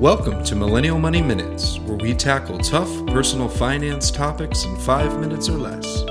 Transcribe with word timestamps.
Welcome 0.00 0.42
to 0.44 0.56
Millennial 0.56 0.98
Money 0.98 1.20
Minutes, 1.20 1.78
where 1.80 1.98
we 1.98 2.14
tackle 2.14 2.56
tough 2.56 2.88
personal 3.08 3.50
finance 3.50 4.10
topics 4.10 4.64
in 4.64 4.74
five 4.78 5.20
minutes 5.20 5.46
or 5.46 5.58
less. 5.58 6.04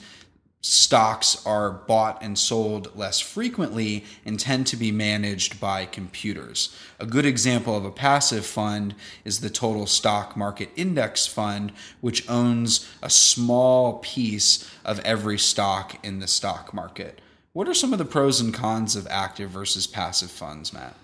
stocks 0.62 1.44
are 1.44 1.70
bought 1.70 2.22
and 2.22 2.38
sold 2.38 2.96
less 2.96 3.20
frequently 3.20 4.06
and 4.24 4.40
tend 4.40 4.66
to 4.68 4.78
be 4.78 4.90
managed 4.90 5.60
by 5.60 5.84
computers. 5.84 6.74
A 6.98 7.04
good 7.04 7.26
example 7.26 7.76
of 7.76 7.84
a 7.84 7.90
passive 7.90 8.46
fund 8.46 8.94
is 9.26 9.40
the 9.40 9.50
Total 9.50 9.86
Stock 9.86 10.38
Market 10.38 10.70
Index 10.74 11.26
Fund, 11.26 11.70
which 12.00 12.26
owns 12.30 12.90
a 13.02 13.10
small 13.10 13.98
piece 13.98 14.66
of 14.86 15.00
every 15.00 15.38
stock 15.38 16.02
in 16.02 16.20
the 16.20 16.26
stock 16.26 16.72
market. 16.72 17.20
What 17.52 17.68
are 17.68 17.74
some 17.74 17.92
of 17.92 17.98
the 17.98 18.04
pros 18.04 18.40
and 18.40 18.52
cons 18.52 18.96
of 18.96 19.06
active 19.10 19.50
versus 19.50 19.86
passive 19.86 20.30
funds, 20.30 20.72
Matt? 20.72 20.96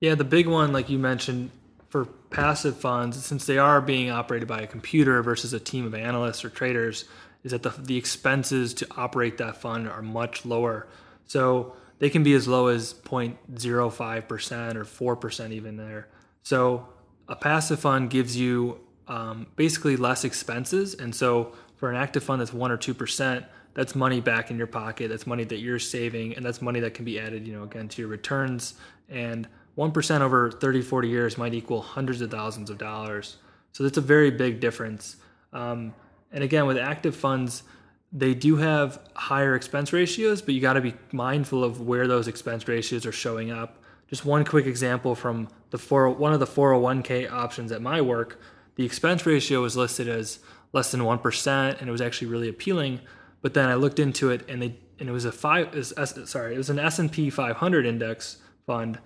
Yeah, 0.00 0.14
the 0.14 0.24
big 0.24 0.46
one, 0.46 0.72
like 0.72 0.90
you 0.90 0.98
mentioned, 0.98 1.50
for 1.88 2.04
passive 2.04 2.76
funds, 2.76 3.24
since 3.24 3.46
they 3.46 3.56
are 3.56 3.80
being 3.80 4.10
operated 4.10 4.46
by 4.46 4.60
a 4.60 4.66
computer 4.66 5.22
versus 5.22 5.52
a 5.54 5.60
team 5.60 5.86
of 5.86 5.94
analysts 5.94 6.44
or 6.44 6.50
traders, 6.50 7.06
is 7.42 7.52
that 7.52 7.62
the, 7.62 7.70
the 7.70 7.96
expenses 7.96 8.74
to 8.74 8.86
operate 8.96 9.38
that 9.38 9.56
fund 9.56 9.88
are 9.88 10.02
much 10.02 10.44
lower. 10.44 10.86
So 11.26 11.74
they 12.00 12.10
can 12.10 12.22
be 12.22 12.34
as 12.34 12.46
low 12.46 12.66
as 12.66 12.92
0.05% 12.92 14.74
or 14.74 15.16
4% 15.16 15.52
even 15.52 15.76
there. 15.76 16.08
So 16.42 16.86
a 17.28 17.36
passive 17.36 17.80
fund 17.80 18.10
gives 18.10 18.36
you 18.36 18.78
um, 19.08 19.46
basically 19.56 19.96
less 19.96 20.24
expenses. 20.24 20.94
And 20.94 21.14
so 21.14 21.52
for 21.76 21.90
an 21.90 21.96
active 21.96 22.24
fund 22.24 22.40
that's 22.40 22.52
1 22.52 22.70
or 22.70 22.76
2%, 22.76 23.44
that's 23.74 23.94
money 23.94 24.20
back 24.20 24.50
in 24.50 24.56
your 24.56 24.66
pocket. 24.66 25.08
That's 25.08 25.26
money 25.26 25.44
that 25.44 25.58
you're 25.58 25.78
saving. 25.78 26.36
And 26.36 26.44
that's 26.44 26.62
money 26.62 26.80
that 26.80 26.94
can 26.94 27.04
be 27.04 27.18
added, 27.18 27.46
you 27.46 27.54
know, 27.54 27.64
again, 27.64 27.88
to 27.88 28.02
your 28.02 28.08
returns. 28.08 28.74
And 29.08 29.48
1% 29.76 30.20
over 30.20 30.50
30, 30.50 30.82
40 30.82 31.08
years 31.08 31.36
might 31.36 31.54
equal 31.54 31.82
hundreds 31.82 32.20
of 32.20 32.30
thousands 32.30 32.70
of 32.70 32.78
dollars. 32.78 33.36
So 33.72 33.82
that's 33.82 33.98
a 33.98 34.02
very 34.02 34.30
big 34.30 34.60
difference. 34.60 35.16
Um, 35.52 35.94
and 36.32 36.44
again, 36.44 36.66
with 36.66 36.78
active 36.78 37.16
funds, 37.16 37.64
they 38.12 38.32
do 38.32 38.56
have 38.56 39.00
higher 39.14 39.56
expense 39.56 39.92
ratios, 39.92 40.40
but 40.40 40.54
you 40.54 40.60
got 40.60 40.74
to 40.74 40.80
be 40.80 40.94
mindful 41.10 41.64
of 41.64 41.80
where 41.80 42.06
those 42.06 42.28
expense 42.28 42.66
ratios 42.68 43.04
are 43.04 43.12
showing 43.12 43.50
up. 43.50 43.82
Just 44.08 44.24
one 44.24 44.44
quick 44.44 44.66
example 44.66 45.16
from 45.16 45.48
the 45.70 45.78
four, 45.78 46.08
one 46.10 46.32
of 46.32 46.38
the 46.38 46.46
401k 46.46 47.30
options 47.30 47.72
at 47.72 47.82
my 47.82 48.00
work, 48.00 48.40
the 48.76 48.84
expense 48.84 49.26
ratio 49.26 49.62
was 49.62 49.76
listed 49.76 50.08
as 50.08 50.38
less 50.72 50.90
than 50.90 51.00
1%, 51.00 51.80
and 51.80 51.88
it 51.88 51.92
was 51.92 52.00
actually 52.00 52.28
really 52.28 52.48
appealing. 52.48 53.00
But 53.44 53.52
then 53.52 53.68
I 53.68 53.74
looked 53.74 53.98
into 53.98 54.30
it, 54.30 54.48
and 54.48 54.62
they 54.62 54.74
and 54.98 55.06
it 55.06 55.12
was 55.12 55.26
a 55.26 55.32
five, 55.32 55.66
it 55.66 55.74
was, 55.74 55.92
sorry, 56.24 56.54
it 56.54 56.56
was 56.56 56.70
an 56.70 56.78
S&P 56.78 57.28
500 57.28 57.84
index 57.84 58.38
fund, 58.66 58.98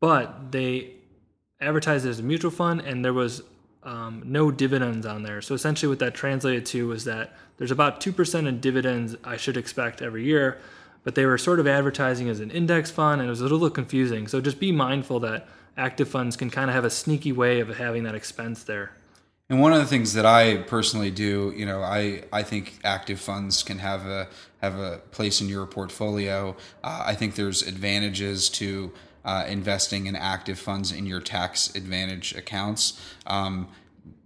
but 0.00 0.50
they 0.50 0.94
advertised 1.60 2.06
it 2.06 2.08
as 2.08 2.20
a 2.20 2.22
mutual 2.22 2.50
fund, 2.50 2.80
and 2.80 3.04
there 3.04 3.12
was 3.12 3.42
um, 3.82 4.22
no 4.24 4.50
dividends 4.50 5.04
on 5.04 5.24
there. 5.24 5.42
So 5.42 5.54
essentially, 5.54 5.90
what 5.90 5.98
that 5.98 6.14
translated 6.14 6.64
to 6.66 6.88
was 6.88 7.04
that 7.04 7.36
there's 7.58 7.70
about 7.70 8.00
2% 8.00 8.46
in 8.48 8.60
dividends 8.60 9.14
I 9.22 9.36
should 9.36 9.58
expect 9.58 10.00
every 10.00 10.24
year, 10.24 10.58
but 11.04 11.14
they 11.14 11.26
were 11.26 11.36
sort 11.36 11.60
of 11.60 11.66
advertising 11.66 12.30
as 12.30 12.40
an 12.40 12.50
index 12.50 12.90
fund, 12.90 13.20
and 13.20 13.28
it 13.28 13.30
was 13.30 13.42
a 13.42 13.44
little 13.44 13.68
confusing. 13.68 14.26
So 14.26 14.40
just 14.40 14.58
be 14.58 14.72
mindful 14.72 15.20
that 15.20 15.48
active 15.76 16.08
funds 16.08 16.34
can 16.34 16.48
kind 16.48 16.70
of 16.70 16.74
have 16.74 16.86
a 16.86 16.90
sneaky 16.90 17.32
way 17.32 17.60
of 17.60 17.76
having 17.76 18.04
that 18.04 18.14
expense 18.14 18.64
there. 18.64 18.92
And 19.48 19.60
one 19.60 19.72
of 19.72 19.78
the 19.78 19.86
things 19.86 20.14
that 20.14 20.26
I 20.26 20.56
personally 20.56 21.12
do, 21.12 21.52
you 21.56 21.66
know, 21.66 21.80
I, 21.80 22.24
I 22.32 22.42
think 22.42 22.80
active 22.82 23.20
funds 23.20 23.62
can 23.62 23.78
have 23.78 24.04
a 24.06 24.28
have 24.60 24.76
a 24.76 24.98
place 25.12 25.40
in 25.40 25.48
your 25.48 25.66
portfolio. 25.66 26.56
Uh, 26.82 27.04
I 27.06 27.14
think 27.14 27.36
there's 27.36 27.62
advantages 27.62 28.48
to 28.50 28.92
uh, 29.24 29.44
investing 29.46 30.06
in 30.06 30.16
active 30.16 30.58
funds 30.58 30.90
in 30.90 31.06
your 31.06 31.20
tax 31.20 31.74
advantage 31.76 32.34
accounts. 32.34 33.00
Um, 33.26 33.68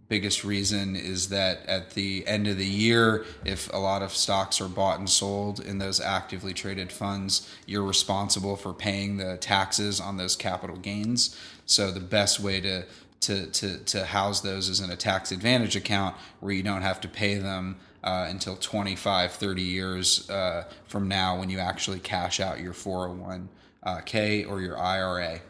biggest 0.08 0.42
reason 0.42 0.96
is 0.96 1.28
that 1.28 1.64
at 1.66 1.90
the 1.90 2.26
end 2.26 2.48
of 2.48 2.56
the 2.56 2.66
year, 2.66 3.24
if 3.44 3.72
a 3.72 3.78
lot 3.78 4.02
of 4.02 4.12
stocks 4.12 4.60
are 4.60 4.68
bought 4.68 4.98
and 4.98 5.08
sold 5.08 5.60
in 5.60 5.78
those 5.78 6.00
actively 6.00 6.52
traded 6.52 6.90
funds, 6.90 7.48
you're 7.66 7.84
responsible 7.84 8.56
for 8.56 8.72
paying 8.72 9.18
the 9.18 9.36
taxes 9.36 10.00
on 10.00 10.16
those 10.16 10.34
capital 10.34 10.76
gains. 10.76 11.36
So 11.64 11.90
the 11.90 12.00
best 12.00 12.40
way 12.40 12.60
to 12.60 12.86
to, 13.20 13.46
to, 13.46 13.78
to 13.78 14.04
house 14.04 14.40
those 14.40 14.68
as 14.68 14.80
in 14.80 14.90
a 14.90 14.96
tax 14.96 15.30
advantage 15.30 15.76
account 15.76 16.16
where 16.40 16.52
you 16.52 16.62
don't 16.62 16.82
have 16.82 17.00
to 17.02 17.08
pay 17.08 17.36
them 17.36 17.76
uh, 18.02 18.26
until 18.28 18.56
25, 18.56 19.32
30 19.32 19.62
years 19.62 20.28
uh, 20.30 20.64
from 20.86 21.06
now 21.06 21.38
when 21.38 21.50
you 21.50 21.58
actually 21.58 21.98
cash 21.98 22.40
out 22.40 22.60
your 22.60 22.72
401 22.72 23.48
uh, 23.82 24.00
K 24.04 24.44
or 24.44 24.60
your 24.60 24.78
IRA. 24.78 25.40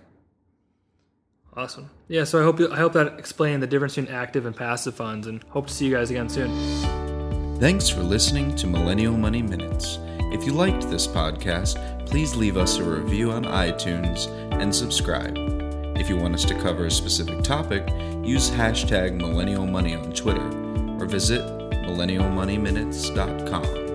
Awesome. 1.57 1.91
Yeah, 2.09 2.25
so 2.25 2.41
I 2.41 2.45
hope 2.45 2.61
I 2.61 2.77
hope 2.77 2.93
that 2.93 3.19
explained 3.19 3.63
the 3.63 3.67
difference 3.67 3.97
between 3.97 4.15
active 4.15 4.47
and 4.47 4.55
passive 4.55 4.95
funds, 4.95 5.27
and 5.27 5.43
hope 5.49 5.67
to 5.67 5.73
see 5.73 5.87
you 5.87 5.95
guys 5.95 6.11
again 6.11 6.29
soon. 6.29 6.51
Thanks 7.59 7.89
for 7.89 8.03
listening 8.03 8.55
to 8.57 8.67
Millennial 8.67 9.17
Money 9.17 9.43
Minutes. 9.43 9.99
If 10.33 10.47
you 10.47 10.53
liked 10.53 10.89
this 10.89 11.09
podcast, 11.09 12.07
please 12.07 12.37
leave 12.37 12.57
us 12.57 12.79
a 12.79 12.85
review 12.85 13.33
on 13.33 13.45
iTunes 13.45 14.29
and 14.61 14.75
subscribe. 14.75 15.60
If 16.01 16.09
you 16.09 16.17
want 16.17 16.35
us 16.35 16.45
to 16.47 16.55
cover 16.55 16.87
a 16.87 16.91
specific 16.91 17.43
topic, 17.43 17.87
use 18.25 18.51
hashtag 18.51 19.15
Millennial 19.15 19.67
Money 19.67 19.95
on 19.95 20.13
Twitter 20.13 20.47
or 20.99 21.05
visit 21.05 21.43
millennialmoneyminutes.com. 21.43 23.90